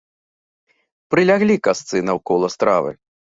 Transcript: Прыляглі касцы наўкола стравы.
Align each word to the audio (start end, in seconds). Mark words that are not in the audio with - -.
Прыляглі 1.15 1.55
касцы 1.67 2.01
наўкола 2.09 2.47
стравы. 2.55 2.91